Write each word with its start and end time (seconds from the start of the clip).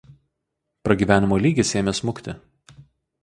Pragyvenimo 0.87 1.39
lygis 1.45 1.75
ėmė 1.81 1.95
smukti. 1.99 2.35